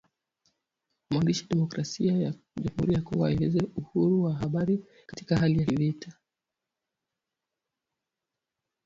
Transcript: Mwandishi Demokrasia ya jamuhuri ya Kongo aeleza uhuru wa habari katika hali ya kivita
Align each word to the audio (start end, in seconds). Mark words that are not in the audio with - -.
Mwandishi 1.09 1.47
Demokrasia 1.47 2.13
ya 2.17 2.33
jamuhuri 2.61 2.93
ya 2.93 3.01
Kongo 3.01 3.25
aeleza 3.25 3.67
uhuru 3.75 4.23
wa 4.23 4.33
habari 4.33 4.85
katika 5.07 5.37
hali 5.37 5.59
ya 5.59 5.65
kivita 5.65 6.13